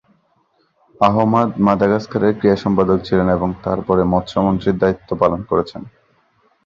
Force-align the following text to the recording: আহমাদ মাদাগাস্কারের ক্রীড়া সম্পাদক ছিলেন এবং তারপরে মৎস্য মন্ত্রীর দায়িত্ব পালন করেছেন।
আহমাদ 1.01 1.49
মাদাগাস্কারের 1.65 2.33
ক্রীড়া 2.37 2.57
সম্পাদক 2.57 2.97
ছিলেন 3.07 3.27
এবং 3.29 3.49
তারপরে 3.65 4.01
মৎস্য 4.13 4.37
মন্ত্রীর 4.45 4.79
দায়িত্ব 4.81 5.09
পালন 5.21 5.41
করেছেন। 5.49 5.81